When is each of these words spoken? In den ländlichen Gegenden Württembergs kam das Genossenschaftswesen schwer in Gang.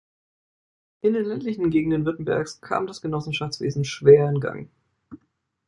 In 1.01 1.13
den 1.13 1.25
ländlichen 1.25 1.69
Gegenden 1.69 2.05
Württembergs 2.07 2.59
kam 2.59 2.87
das 2.87 3.03
Genossenschaftswesen 3.03 3.85
schwer 3.85 4.29
in 4.29 4.39
Gang. 4.39 4.71